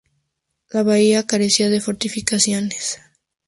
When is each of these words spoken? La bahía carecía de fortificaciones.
La 0.71 0.81
bahía 0.81 1.27
carecía 1.27 1.69
de 1.69 1.79
fortificaciones. 1.79 2.99